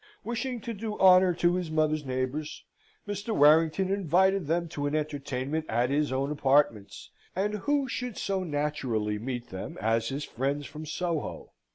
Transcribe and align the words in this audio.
Wishing 0.23 0.61
to 0.61 0.73
do 0.73 0.97
honour 0.97 1.31
to 1.35 1.53
his 1.53 1.69
mother's 1.69 2.03
neighbours, 2.03 2.65
Mr. 3.07 3.35
Warrington 3.35 3.91
invited 3.91 4.47
them 4.47 4.67
to 4.69 4.87
an 4.87 4.95
entertainment 4.95 5.67
at 5.69 5.91
his 5.91 6.11
own 6.11 6.31
apartments; 6.31 7.11
and 7.35 7.53
who 7.53 7.87
should 7.87 8.17
so 8.17 8.43
naturally 8.43 9.19
meet 9.19 9.49
them 9.51 9.77
as 9.79 10.09
his 10.09 10.23
friends 10.23 10.65
from 10.65 10.87
Soho? 10.87 11.51